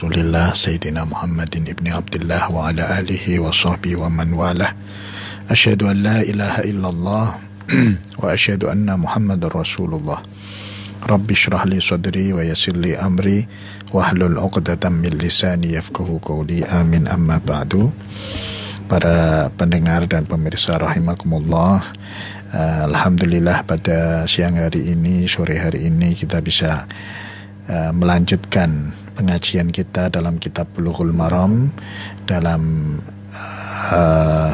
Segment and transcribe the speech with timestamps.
[0.00, 4.72] Rasulillah Sayyidina Muhammadin ibni Abdullah wa ala alihi wa sahbihi wa man walah.
[5.44, 7.36] Asyhadu an la ilaha illallah
[8.24, 10.24] wa asyhadu anna Muhammadar Rasulullah.
[11.04, 13.44] Rabbi syrah li sadri wa yassir li amri
[15.20, 16.64] lisani yafqahu qawli.
[16.64, 17.04] Amin.
[17.04, 17.92] Amma ba'du.
[18.88, 21.92] Para pendengar dan pemirsa rahimakumullah
[22.56, 26.88] uh, Alhamdulillah pada siang hari ini, sore hari ini kita bisa
[27.68, 31.70] uh, melanjutkan pengajian kita dalam kitab Bulughul Maram
[32.24, 32.62] dalam
[33.90, 34.52] uh,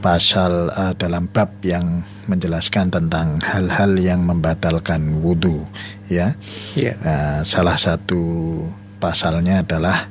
[0.00, 5.68] pasal uh, dalam bab yang menjelaskan tentang hal-hal yang membatalkan wudhu
[6.08, 6.34] ya
[6.72, 6.96] yeah.
[7.04, 8.56] uh, salah satu
[8.96, 10.08] pasalnya adalah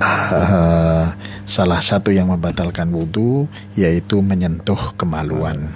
[0.00, 1.12] uh,
[1.44, 5.72] salah satu yang membatalkan wudhu yaitu menyentuh kemaluan.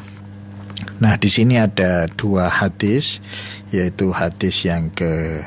[1.01, 3.25] Nah di sini ada dua hadis
[3.73, 5.41] yaitu hadis yang ke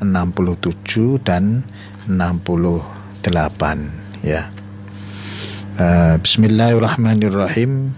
[0.00, 1.62] 67 dan
[2.08, 4.48] 68 ya.
[5.76, 7.92] Uh, Bismillahirrahmanirrahim.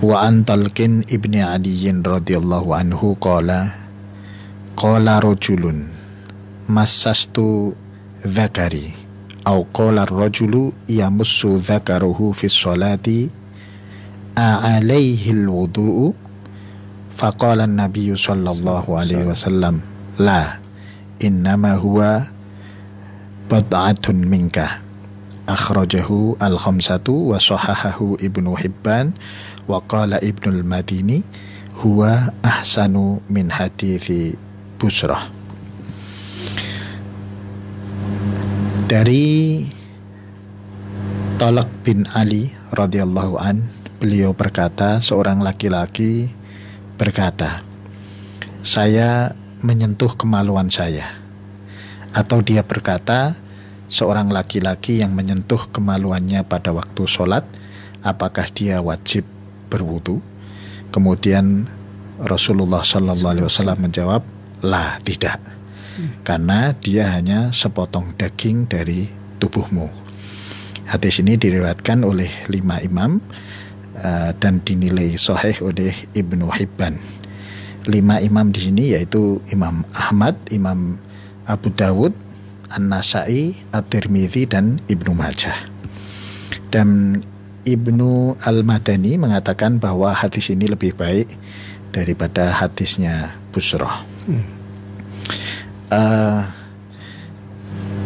[0.00, 3.76] Wa antalkin ibni Adiyin radhiyallahu anhu qala
[4.72, 5.92] qala rajulun
[6.64, 7.76] massastu
[8.24, 8.96] dzakari
[9.44, 13.28] au qala ar-rajulu yamussu dzakaruhu fi sholati
[14.40, 16.16] a'alaihi al-wudu'u
[17.12, 19.84] faqala an-nabiy sallallahu alaihi wasallam
[20.20, 20.60] La,
[21.16, 22.28] innama huwa
[23.48, 24.84] bad'atun minka.
[25.48, 29.16] Akhrajahu al-khamsatu wa sahahahu Ibnu Hibban
[29.64, 31.24] wa qala Ibnu al-Madini
[31.80, 34.36] huwa ahsanu min hadithi
[34.76, 35.32] Busrah.
[38.92, 39.64] Dari
[41.40, 46.28] Talak bin Ali radhiyallahu an beliau berkata seorang laki-laki
[47.00, 47.64] berkata
[48.60, 51.20] saya menyentuh kemaluan saya.
[52.10, 53.36] Atau dia berkata,
[53.86, 57.44] seorang laki-laki yang menyentuh kemaluannya pada waktu sholat,
[58.02, 59.22] apakah dia wajib
[59.68, 60.18] berwudu?
[60.90, 61.70] Kemudian
[62.18, 64.22] Rasulullah Sallallahu Alaihi Wasallam menjawab,
[64.60, 65.38] lah tidak,
[66.26, 69.88] karena dia hanya sepotong daging dari tubuhmu.
[70.90, 73.22] Hadis ini diriwayatkan oleh lima imam
[74.02, 77.19] uh, dan dinilai sahih oleh Ibnu Hibban
[77.88, 81.00] lima imam di sini yaitu Imam Ahmad, Imam
[81.48, 82.12] Abu Dawud,
[82.70, 85.56] An-Nasai, At-Tirmidzi dan Ibnu Majah.
[86.70, 87.20] Dan
[87.66, 91.34] Ibnu Al-Madani mengatakan bahwa hadis ini lebih baik
[91.90, 94.06] daripada hadisnya Busroh.
[94.30, 94.44] Hmm.
[95.90, 96.40] Uh,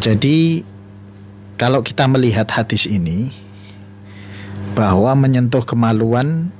[0.00, 0.64] jadi
[1.60, 3.30] kalau kita melihat hadis ini
[4.74, 6.50] bahwa menyentuh kemaluan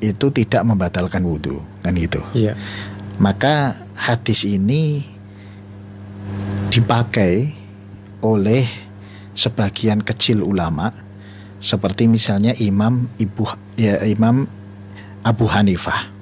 [0.00, 2.20] itu tidak membatalkan wudhu kan gitu.
[2.36, 2.56] Iya.
[3.16, 5.00] Maka hadis ini
[6.68, 7.56] dipakai
[8.20, 8.68] oleh
[9.32, 10.92] sebagian kecil ulama
[11.60, 13.44] seperti misalnya Imam Ibu
[13.80, 14.44] ya Imam
[15.24, 16.12] Abu Hanifah.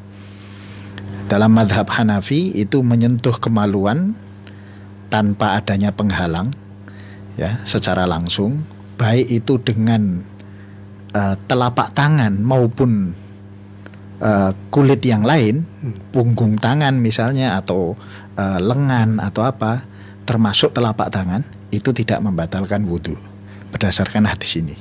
[1.24, 4.12] Dalam madhab Hanafi itu menyentuh kemaluan
[5.08, 6.52] tanpa adanya penghalang
[7.34, 8.62] ya secara langsung
[9.00, 10.22] baik itu dengan
[11.16, 13.14] uh, telapak tangan maupun
[14.20, 16.14] uh, kulit yang lain, hmm.
[16.14, 17.98] punggung tangan misalnya atau
[18.38, 19.82] uh, lengan atau apa,
[20.28, 21.42] termasuk telapak tangan,
[21.74, 23.16] itu tidak membatalkan wudhu
[23.74, 24.76] berdasarkan hadis ini.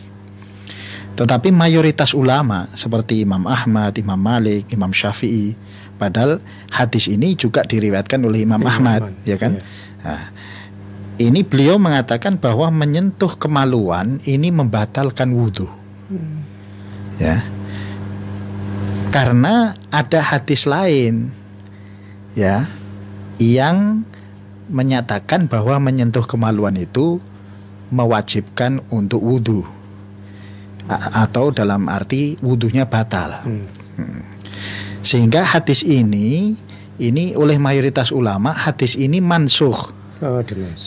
[1.13, 5.53] Tetapi mayoritas ulama seperti Imam Ahmad, Imam Malik, Imam Syafi'i,
[6.01, 6.41] padahal
[6.73, 9.61] hadis ini juga diriwayatkan oleh Imam ya, Ahmad, ya kan?
[9.61, 9.63] Ya.
[10.01, 10.23] Nah,
[11.21, 15.69] ini beliau mengatakan bahwa menyentuh kemaluan ini membatalkan wudhu.
[16.09, 16.41] Hmm.
[17.21, 17.45] Ya,
[19.13, 21.29] karena ada hadis lain
[22.33, 22.65] ya
[23.37, 24.01] yang
[24.73, 27.21] menyatakan bahwa menyentuh kemaluan itu
[27.93, 29.61] mewajibkan untuk wudhu
[31.13, 33.45] atau dalam arti wudhunya batal.
[33.45, 33.69] Hmm.
[34.01, 34.21] hmm.
[35.05, 36.57] Sehingga hadis ini
[36.97, 39.93] ini oleh mayoritas ulama hadis ini mansuh.
[40.23, 40.39] Oh,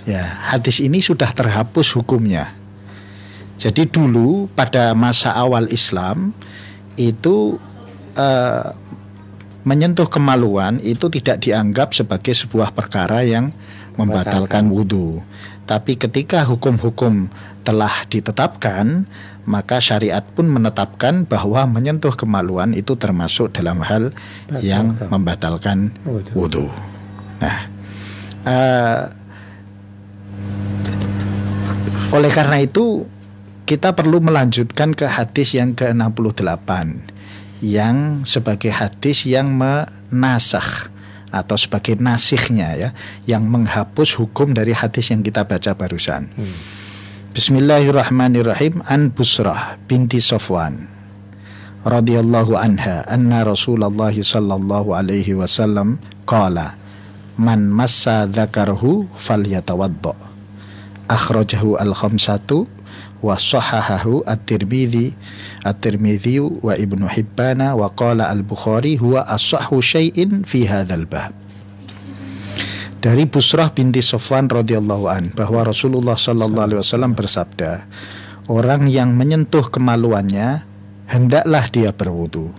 [0.09, 2.57] ya, hadis ini sudah terhapus hukumnya.
[3.61, 6.33] Jadi dulu pada masa awal Islam
[6.97, 7.61] itu
[8.17, 8.75] uh,
[9.67, 13.51] menyentuh kemaluan itu tidak dianggap sebagai sebuah perkara yang
[13.99, 15.21] membatalkan wudhu.
[15.67, 17.27] Tapi ketika hukum-hukum
[17.67, 19.11] telah ditetapkan,
[19.43, 24.63] maka syariat pun menetapkan bahwa menyentuh kemaluan itu termasuk dalam hal Batalkan.
[24.63, 25.79] yang membatalkan
[26.35, 26.71] wudhu.
[27.43, 27.59] Nah,
[28.47, 29.01] uh,
[32.15, 33.03] oleh karena itu
[33.67, 36.71] kita perlu melanjutkan ke hadis yang ke-68
[37.65, 40.93] yang sebagai hadis yang menasah
[41.33, 42.91] atau sebagai nasihnya ya
[43.29, 46.31] yang menghapus hukum dari hadis yang kita baca barusan.
[46.33, 46.57] Hmm.
[47.37, 50.89] Bismillahirrahmanirrahim an Busrah binti Sofwan
[51.87, 56.75] radhiyallahu anha anna Rasulullah sallallahu alaihi wasallam qala
[57.39, 60.26] man massa dzakarahu falyatawadda
[61.07, 62.67] akhrajahu al-khamsatu
[63.23, 65.17] wa sahahahu at-Tirmidzi
[65.65, 71.47] at-Tirmidzi wa Ibnu Hibban wa qala al-Bukhari huwa asahhu syai'in fi hadzal bab
[73.07, 77.87] dari Busrah binti Sofwan radhiyallahu an bahwa Rasulullah sallallahu alaihi wasallam bersabda,
[78.51, 80.67] orang yang menyentuh kemaluannya
[81.07, 82.51] hendaklah dia berwudu.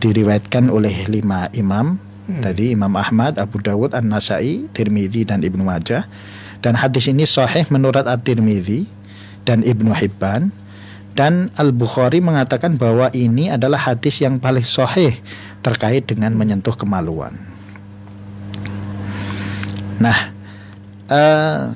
[0.00, 2.40] Diriwayatkan oleh lima imam hmm.
[2.40, 6.08] tadi Imam Ahmad, Abu Dawud, An-Nasai, Tirmidzi dan Ibnu Majah.
[6.58, 8.88] Dan hadis ini sahih menurut At-Tirmidzi
[9.46, 10.50] dan Ibnu Hibban.
[11.14, 15.18] Dan Al-Bukhari mengatakan bahwa ini adalah hadis yang paling sahih
[15.66, 17.34] terkait dengan menyentuh kemaluan.
[19.98, 20.30] Nah,
[21.10, 21.74] uh,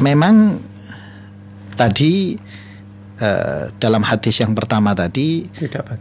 [0.00, 0.56] memang
[1.76, 2.40] tadi
[3.20, 5.44] uh, dalam hadis yang pertama tadi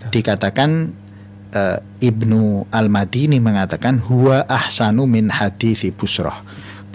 [0.08, 0.96] dikatakan
[1.52, 6.36] uh, Ibnu Al-Madini mengatakan huwa ahsanu min hadis busroh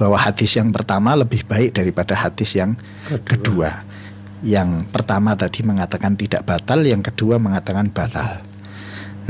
[0.02, 2.74] bahwa hadis yang pertama lebih baik daripada hadis yang
[3.06, 3.22] kedua.
[3.30, 3.70] kedua.
[4.42, 8.42] Yang pertama tadi mengatakan tidak batal, yang kedua mengatakan batal.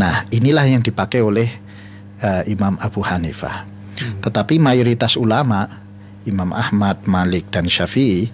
[0.01, 1.53] Nah, inilah yang dipakai oleh
[2.25, 3.69] uh, Imam Abu Hanifah.
[4.25, 5.69] Tetapi mayoritas ulama
[6.25, 8.33] Imam Ahmad, Malik dan Syafi'i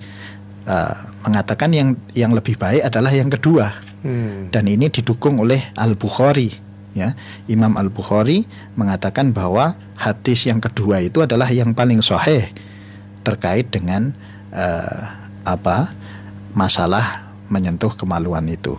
[0.70, 0.94] uh,
[1.26, 3.74] mengatakan yang yang lebih baik adalah yang kedua.
[4.06, 4.46] Hmm.
[4.54, 6.54] Dan ini didukung oleh Al Bukhari.
[6.96, 7.14] Ya,
[7.46, 12.48] Imam Al Bukhari mengatakan bahwa hadis yang kedua itu adalah yang paling sahih
[13.22, 14.16] terkait dengan
[14.50, 15.14] uh,
[15.44, 15.92] apa
[16.56, 18.74] masalah menyentuh kemaluan itu.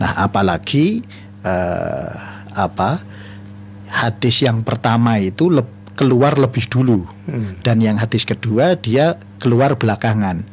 [0.00, 1.04] Nah, apalagi
[1.44, 2.10] uh,
[2.56, 3.04] apa
[3.86, 7.64] hadis yang pertama itu lebih keluar lebih dulu hmm.
[7.64, 10.44] dan yang hadis kedua dia keluar belakangan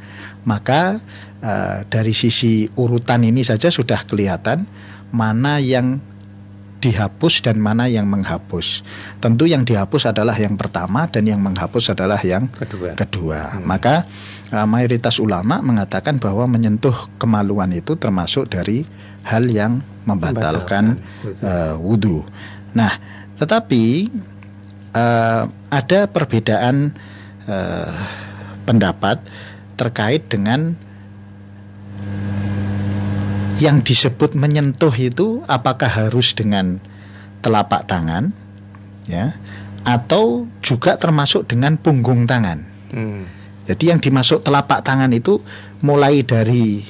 [0.48, 1.04] maka
[1.44, 4.64] uh, dari sisi urutan ini saja sudah kelihatan
[5.12, 6.00] mana yang
[6.84, 8.84] dihapus dan mana yang menghapus.
[9.24, 13.00] Tentu yang dihapus adalah yang pertama dan yang menghapus adalah yang kedua.
[13.00, 13.40] kedua.
[13.56, 13.64] Hmm.
[13.64, 14.04] Maka
[14.52, 18.84] uh, mayoritas ulama mengatakan bahwa menyentuh kemaluan itu termasuk dari
[19.24, 22.28] hal yang membatalkan, membatalkan uh, wudhu.
[22.76, 23.00] Nah,
[23.40, 24.12] tetapi
[24.92, 26.92] uh, ada perbedaan
[27.48, 27.96] uh,
[28.68, 29.24] pendapat
[29.80, 30.76] terkait dengan
[33.60, 36.80] yang disebut menyentuh itu apakah harus dengan
[37.44, 38.32] telapak tangan
[39.06, 39.36] ya
[39.84, 42.64] atau juga termasuk dengan punggung tangan.
[42.94, 43.28] Hmm.
[43.68, 45.40] Jadi yang dimasuk telapak tangan itu
[45.84, 46.84] mulai dari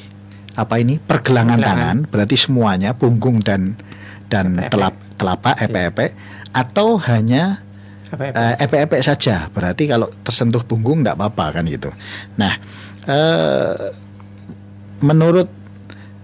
[0.54, 1.98] apa ini pergelangan, pergelangan.
[2.06, 3.74] tangan berarti semuanya punggung dan
[4.30, 6.14] dan telap, telapak epe-epe
[6.54, 7.62] atau hanya
[8.62, 9.50] epek-epek uh, saja.
[9.50, 11.90] Berarti kalau tersentuh punggung tidak apa-apa kan gitu.
[12.38, 12.54] Nah,
[13.10, 13.90] uh,
[15.02, 15.50] menurut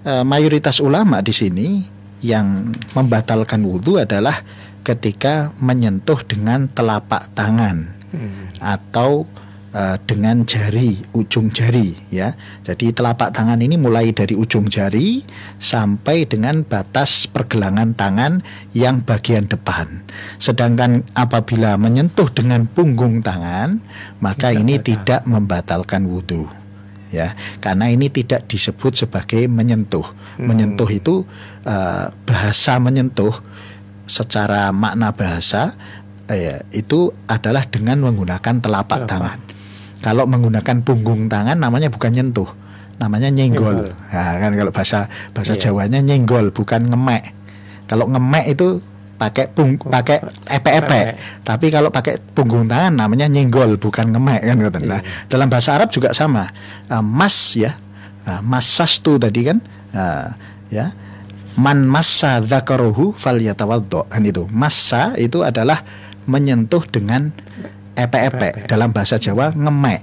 [0.05, 1.67] uh, mayoritas ulama di sini
[2.19, 4.43] yang membatalkan wudhu adalah
[4.83, 8.59] ketika menyentuh dengan telapak tangan hmm.
[8.59, 9.27] atau
[9.71, 12.35] uh, dengan jari, ujung jari ya.
[12.65, 15.23] Jadi telapak tangan ini mulai dari ujung jari
[15.61, 18.43] sampai dengan batas pergelangan tangan
[18.75, 20.03] yang bagian depan.
[20.41, 23.79] Sedangkan apabila menyentuh dengan punggung tangan,
[24.19, 24.87] maka tidak ini batal.
[24.89, 26.58] tidak membatalkan wudhu
[27.09, 30.45] ya karena ini tidak disebut sebagai menyentuh hmm.
[30.45, 31.25] menyentuh itu
[31.65, 33.33] uh, bahasa menyentuh
[34.09, 35.73] secara makna bahasa
[36.29, 39.09] eh, itu adalah dengan menggunakan telapak, telapak.
[39.09, 39.39] tangan
[39.99, 42.47] kalau menggunakan punggung tangan namanya bukan nyentuh,
[43.03, 43.91] namanya nyenggol.
[43.91, 45.61] Nah, kan kalau bahasa bahasa iya.
[45.67, 47.35] Jawanya nyenggol bukan ngemek.
[47.83, 48.79] Kalau ngemek itu
[49.19, 51.19] pakai pung pakai epe-epe.
[51.43, 54.79] Tapi kalau pakai punggung tangan namanya nyenggol bukan ngemek kan gitu.
[54.87, 55.27] Nah, iya.
[55.27, 56.47] dalam bahasa Arab juga sama.
[56.87, 57.75] Uh, mas ya.
[58.23, 59.59] Uh, masas tuh tadi kan
[59.91, 60.31] uh,
[60.71, 60.95] ya.
[61.59, 64.07] Man massa dzakaruhu falyatawaddo.
[64.07, 64.47] Kan itu.
[64.47, 65.83] Massa itu adalah
[66.23, 67.35] menyentuh dengan
[67.99, 69.99] epe-epe dalam bahasa Jawa ngemek.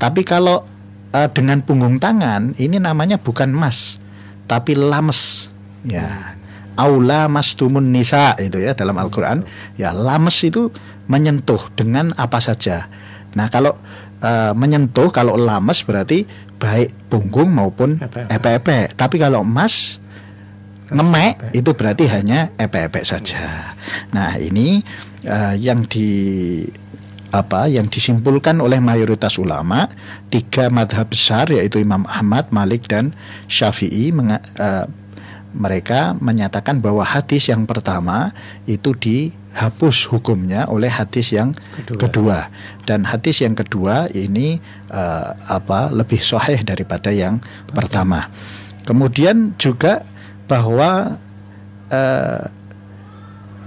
[0.00, 0.64] Tapi kalau
[1.12, 4.00] uh, dengan punggung tangan ini namanya bukan mas,
[4.48, 5.52] tapi lames.
[5.84, 6.37] Ya.
[6.78, 9.42] Aula mastumun nisa itu ya dalam Al-Qur'an.
[9.74, 10.70] Ya, lames itu
[11.10, 12.86] menyentuh dengan apa saja.
[13.34, 13.74] Nah, kalau
[14.22, 16.22] uh, menyentuh kalau lames berarti
[16.62, 17.98] baik punggung maupun
[18.30, 18.94] epe-epe.
[18.94, 19.98] Tapi kalau mas
[20.88, 23.74] ngemek itu berarti hanya epe-epe saja.
[24.14, 24.80] Nah, ini
[25.26, 26.08] uh, yang di
[27.28, 29.92] apa yang disimpulkan oleh mayoritas ulama
[30.32, 33.12] tiga madhab besar yaitu Imam Ahmad, Malik dan
[33.52, 34.88] Syafi'i uh,
[35.58, 38.30] mereka menyatakan bahwa hadis yang pertama
[38.70, 42.38] itu dihapus hukumnya oleh hadis yang kedua, kedua.
[42.86, 44.62] dan hadis yang kedua ini
[44.94, 47.42] uh, apa lebih sahih daripada yang
[47.74, 48.30] pertama.
[48.86, 50.06] Kemudian juga
[50.46, 51.18] bahwa
[51.90, 52.42] uh,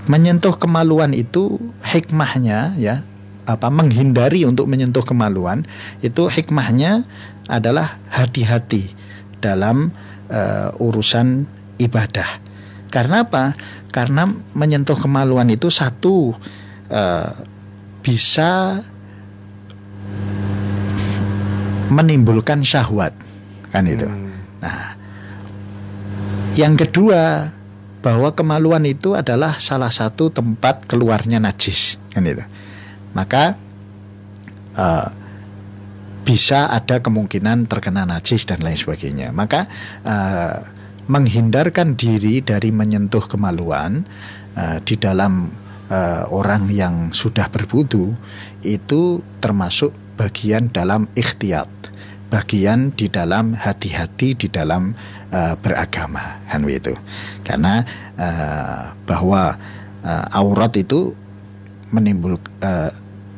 [0.08, 3.04] menyentuh kemaluan itu hikmahnya ya
[3.46, 5.68] apa menghindari untuk menyentuh kemaluan
[6.00, 7.04] itu hikmahnya
[7.52, 8.96] adalah hati-hati
[9.44, 9.92] dalam
[10.32, 11.46] uh, urusan
[11.82, 12.40] ibadah.
[12.92, 13.56] Karena apa?
[13.90, 16.36] Karena menyentuh kemaluan itu satu
[16.92, 17.32] uh,
[18.04, 18.84] bisa
[21.92, 23.16] menimbulkan syahwat
[23.72, 24.08] kan itu.
[24.08, 24.32] Hmm.
[24.64, 24.96] Nah,
[26.56, 27.52] yang kedua
[28.02, 32.44] bahwa kemaluan itu adalah salah satu tempat keluarnya najis kan itu.
[33.16, 33.56] Maka
[34.76, 35.08] uh,
[36.22, 39.32] bisa ada kemungkinan terkena najis dan lain sebagainya.
[39.36, 39.68] Maka
[40.04, 44.06] uh, menghindarkan diri dari menyentuh kemaluan
[44.58, 45.50] uh, di dalam
[45.90, 48.14] uh, orang yang sudah berbudu
[48.62, 51.70] itu termasuk bagian dalam ikhtiyat,
[52.30, 54.94] bagian di dalam hati-hati di dalam
[55.34, 56.94] uh, beragama kan itu.
[57.42, 57.82] Karena
[58.16, 59.58] uh, bahwa
[60.06, 61.18] uh, aurat itu
[61.92, 62.92] menimbul uh,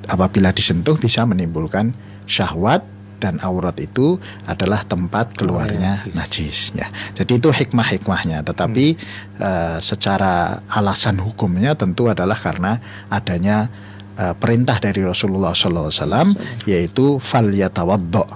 [0.06, 1.96] apabila disentuh bisa menimbulkan
[2.28, 2.84] syahwat
[3.24, 6.76] dan aurat itu adalah tempat keluarnya oh, ya, najis.
[6.76, 6.92] ya.
[7.16, 8.44] Jadi itu hikmah-hikmahnya.
[8.44, 9.40] Tetapi hmm.
[9.40, 13.72] uh, secara alasan hukumnya tentu adalah karena adanya
[14.20, 16.36] uh, perintah dari Rasulullah SAW
[16.68, 18.28] yaitu fal yatawaddo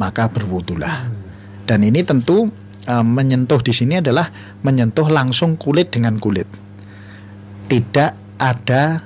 [0.00, 1.04] maka berwudulah.
[1.04, 1.12] Hmm.
[1.68, 2.48] Dan ini tentu
[2.88, 4.32] uh, menyentuh di sini adalah
[4.64, 6.48] menyentuh langsung kulit dengan kulit.
[7.68, 9.04] Tidak ada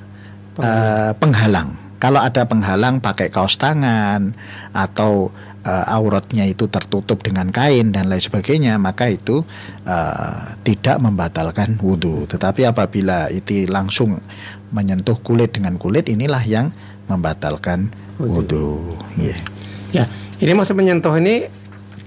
[0.63, 4.37] uh, penghalang kalau ada penghalang pakai kaos tangan
[4.77, 5.33] atau
[5.67, 9.43] uh, auratnya itu tertutup dengan kain dan lain sebagainya, maka itu
[9.89, 12.29] uh, tidak membatalkan wudhu.
[12.31, 14.23] Tetapi apabila itu langsung
[14.71, 16.71] menyentuh kulit dengan kulit, inilah yang
[17.11, 18.95] membatalkan wudhu.
[19.17, 19.41] Yeah.
[19.95, 20.05] Ya,
[20.43, 21.49] ini maksud menyentuh ini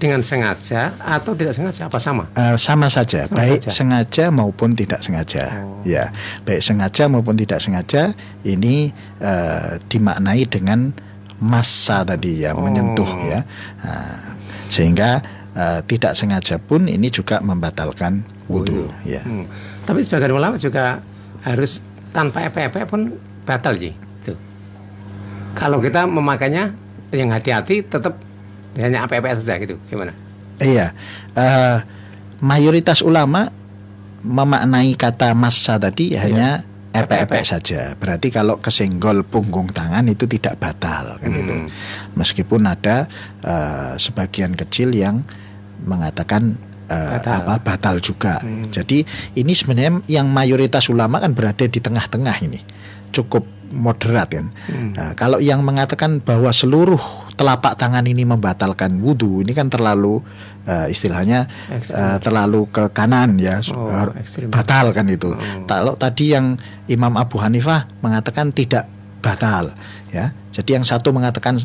[0.00, 2.24] dengan sengaja atau tidak sengaja apa sama?
[2.32, 3.70] Uh, sama saja, sama baik saja.
[3.70, 5.60] sengaja maupun tidak sengaja.
[5.60, 5.84] Oh.
[5.84, 6.08] Ya,
[6.48, 10.96] baik sengaja maupun tidak sengaja ini uh, dimaknai dengan
[11.36, 12.64] masa tadi ya, oh.
[12.64, 13.44] menyentuh ya.
[13.84, 14.32] Uh,
[14.72, 15.20] sehingga
[15.52, 18.88] uh, tidak sengaja pun ini juga membatalkan wudhu.
[18.88, 19.20] Oh, iya.
[19.20, 19.22] ya.
[19.28, 19.44] Hmm.
[19.84, 21.04] Tapi sebagian ulama juga
[21.44, 21.84] harus
[22.16, 23.92] tanpa efek-efek pun batal sih.
[25.50, 26.70] Kalau kita memakainya
[27.10, 28.29] yang hati-hati tetap
[28.78, 30.12] hanya apa-apa saja gitu gimana
[30.60, 30.92] iya
[31.34, 31.82] uh,
[32.44, 33.50] mayoritas ulama
[34.20, 36.28] memaknai kata masa tadi ya.
[36.28, 36.50] hanya
[36.90, 37.94] epek-epek saja.
[37.96, 41.40] Berarti kalau kesenggol punggung tangan itu tidak batal kan hmm.
[41.40, 41.54] itu.
[42.18, 43.06] Meskipun ada
[43.46, 45.22] uh, sebagian kecil yang
[45.86, 46.58] mengatakan
[46.90, 47.36] uh, batal.
[47.46, 48.42] apa batal juga.
[48.42, 48.68] Hmm.
[48.68, 49.06] Jadi
[49.38, 52.60] ini sebenarnya yang mayoritas ulama kan berada di tengah-tengah ini.
[53.14, 54.46] Cukup moderat kan.
[54.66, 54.92] Hmm.
[54.92, 57.00] Nah, kalau yang mengatakan bahwa seluruh
[57.38, 60.20] telapak tangan ini membatalkan wudhu, ini kan terlalu
[60.66, 64.10] uh, istilahnya uh, terlalu ke kanan ya, oh,
[64.50, 65.32] batal kan itu.
[65.32, 65.64] Oh.
[65.64, 66.58] Kalau tadi yang
[66.90, 68.90] Imam Abu Hanifah mengatakan tidak
[69.24, 69.72] batal,
[70.10, 70.34] ya.
[70.50, 71.62] Jadi yang satu mengatakan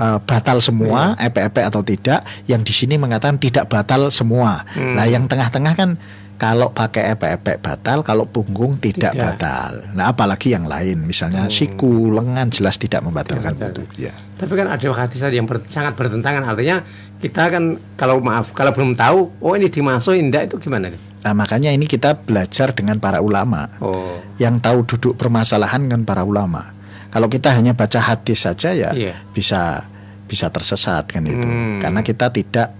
[0.00, 1.28] uh, batal semua, hmm.
[1.28, 4.64] epe-epe atau tidak, yang di sini mengatakan tidak batal semua.
[4.74, 4.96] Hmm.
[4.98, 6.00] Nah, yang tengah-tengah kan
[6.42, 9.86] kalau pakai epek-epek batal, kalau punggung tidak, tidak batal.
[9.94, 11.54] Nah, apalagi yang lain, misalnya hmm.
[11.54, 13.86] siku, lengan jelas tidak membatalkan wudhu.
[13.94, 14.10] Ya.
[14.42, 16.42] Tapi kan ada hadis yang ber, sangat bertentangan.
[16.42, 16.82] Artinya
[17.22, 20.90] kita kan kalau maaf, kalau belum tahu, oh ini dimasuk indah itu gimana?
[21.22, 23.78] Nah, makanya ini kita belajar dengan para ulama.
[23.78, 24.18] Oh.
[24.42, 26.74] Yang tahu duduk permasalahan dengan para ulama.
[27.14, 29.14] Kalau kita hanya baca hadis saja ya yeah.
[29.30, 29.86] bisa
[30.26, 31.46] bisa tersesat kan itu.
[31.46, 31.78] Hmm.
[31.78, 32.74] Karena kita tidak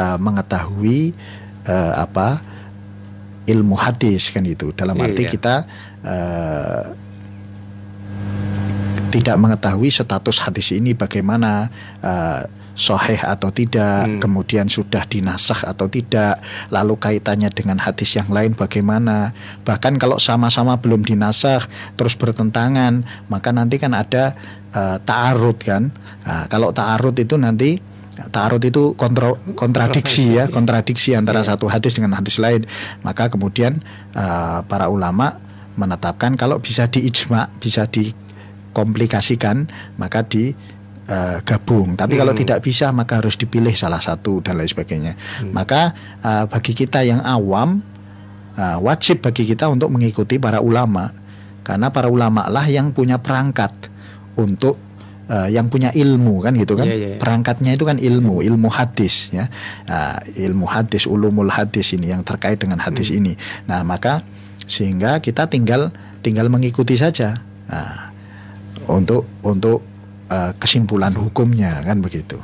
[0.00, 1.12] uh, mengetahui
[1.68, 2.51] uh, apa
[3.46, 5.30] ilmu hadis kan itu dalam iya, arti iya.
[5.30, 5.54] kita
[6.06, 6.82] uh,
[9.12, 11.68] tidak mengetahui status hadis ini bagaimana
[12.00, 14.20] uh, soheh atau tidak, hmm.
[14.20, 16.40] kemudian sudah dinasah atau tidak,
[16.72, 19.36] lalu kaitannya dengan hadis yang lain bagaimana.
[19.64, 21.68] Bahkan kalau sama-sama belum dinasah
[22.00, 24.32] terus bertentangan, maka nanti kan ada
[24.72, 25.92] uh, ta'arud kan.
[26.24, 27.76] Nah, kalau ta'arud itu nanti
[28.30, 31.54] Ta'arud itu kontra, kontradiksi ya, kontradiksi antara yeah.
[31.54, 32.68] satu hadis dengan hadis lain.
[33.02, 33.82] Maka kemudian
[34.14, 35.40] uh, para ulama
[35.74, 40.52] menetapkan kalau bisa diijma, bisa dikomplikasikan, maka di
[41.08, 41.96] uh, gabung.
[41.96, 42.20] Tapi hmm.
[42.20, 45.12] kalau tidak bisa maka harus dipilih salah satu dan lain sebagainya.
[45.16, 45.50] Hmm.
[45.56, 47.82] Maka uh, bagi kita yang awam
[48.56, 51.10] uh, wajib bagi kita untuk mengikuti para ulama
[51.62, 53.70] karena para ulama lah yang punya perangkat
[54.34, 54.78] untuk
[55.28, 56.86] uh, yang punya ilmu kan gitu kan.
[56.88, 57.18] Iya, iya, iya.
[57.20, 59.46] Perangkatnya itu kan ilmu, ilmu hadis ya.
[59.86, 63.18] Uh, ilmu hadis, ulumul hadis ini yang terkait dengan hadis Hmm.
[63.22, 63.32] ini.
[63.68, 64.24] Nah, maka
[64.64, 67.42] sehingga kita tinggal tinggal mengikuti saja.
[67.68, 68.10] Nah,
[68.88, 69.82] untuk untuk
[70.30, 72.38] uh, kesimpulan hukumnya kan begitu.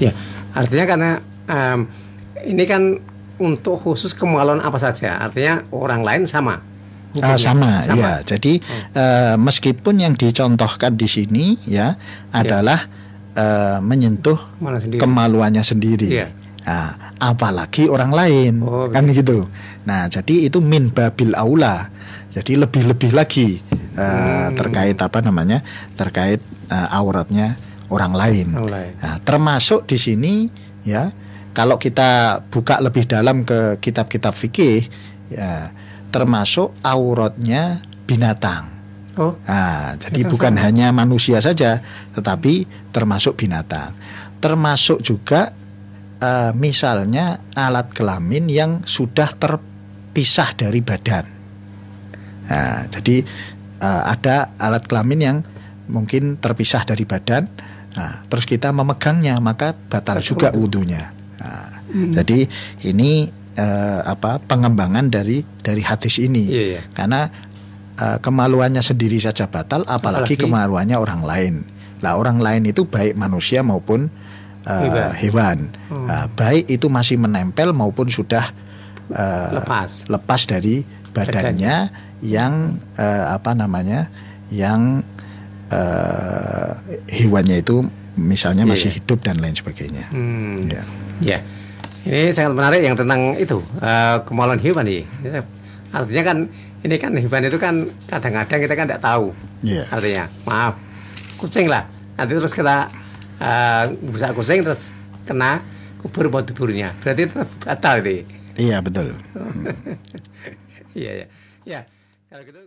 [0.00, 0.16] Ya,
[0.56, 1.10] artinya karena
[1.46, 1.86] em,
[2.50, 2.98] ini kan
[3.36, 5.20] untuk khusus kemaluan apa saja.
[5.20, 6.64] Artinya orang lain sama.
[7.18, 7.42] Ah, hukumnya.
[7.42, 8.22] sama, ya.
[8.22, 8.62] Jadi
[8.92, 11.98] eh, meskipun yang dicontohkan di sini ya
[12.30, 12.86] adalah
[13.32, 14.98] eh, menyentuh Mana sendiri.
[14.98, 16.08] kemaluannya sendiri.
[16.08, 16.28] Iya.
[16.60, 19.48] Nah, apalagi orang lain, Oh, kan gitu.
[19.82, 21.90] Nah, jadi itu min babil aula.
[22.30, 23.58] Jadi lebih-lebih lagi
[23.90, 24.54] eh, Hmm.
[24.54, 25.66] terkait apa namanya?
[25.94, 26.38] Terkait
[26.68, 27.58] eh, auratnya
[27.90, 28.46] orang lain.
[28.54, 28.92] Orang lain.
[29.02, 30.46] Nah, termasuk di sini
[30.86, 31.10] ya,
[31.50, 34.86] kalau kita buka lebih dalam ke kitab-kitab fikih,
[35.26, 35.74] ya,
[36.10, 38.66] termasuk auratnya binatang.
[39.18, 40.62] Oh, Nah, jadi bukan sama.
[40.70, 41.82] hanya manusia saja,
[42.14, 43.94] tetapi termasuk binatang.
[44.38, 45.50] Termasuk juga
[46.18, 51.24] eh, misalnya alat kelamin yang sudah terpisah dari badan.
[52.50, 53.22] Nah, jadi
[53.80, 55.38] eh, ada alat kelamin yang
[55.90, 57.44] mungkin terpisah dari badan.
[57.90, 60.86] Nah, terus kita memegangnya, maka batal Batal juga wudhu.
[60.86, 61.04] wudhunya.
[61.42, 62.46] Nah, Jadi
[62.86, 63.26] ini
[63.60, 66.80] eh, apa pengembangan dari dari hadis ini Iya, iya.
[66.90, 67.28] karena
[67.94, 71.54] eh, kemaluannya sendiri saja batal apalagi, Apalagi- kemaluannya orang lain
[72.00, 74.08] lah orang lain itu baik manusia maupun
[74.62, 75.12] eh, Hewan.
[75.14, 76.06] hewan Hmm.
[76.06, 78.48] Nah, baik itu masih menempel maupun sudah
[79.10, 80.06] eh, lepas.
[80.06, 81.90] lepas dari badannya
[82.22, 82.52] yang
[82.94, 84.08] eh, apa namanya
[84.48, 85.02] yang
[85.68, 86.70] eh,
[87.10, 87.84] hewannya itu
[88.16, 88.96] misalnya Iya, masih iya.
[88.96, 90.66] hidup dan lain sebagainya Hmm.
[90.66, 90.82] ya
[91.20, 91.38] Ya,
[92.06, 95.04] ini sangat menarik yang tentang itu eh, kemaluan hewan nih.
[95.24, 95.42] Ya,
[95.90, 96.38] Artinya kan
[96.80, 97.74] ini kan hewan itu kan
[98.08, 99.34] kadang-kadang kita kan tidak tahu.
[99.60, 99.84] Iya.
[99.90, 100.74] Artinya, maaf,
[101.36, 101.84] kucing lah.
[102.16, 102.88] Nanti terus kita
[103.42, 104.94] eh, bisa kucing terus
[105.26, 105.60] kena
[106.00, 106.96] kubur bau tuburnya.
[107.02, 108.24] Berarti itu batal ini.
[108.60, 109.14] iya betul
[111.00, 111.26] Iya ya.
[111.64, 111.80] Ya,
[112.28, 112.60] kalau gitu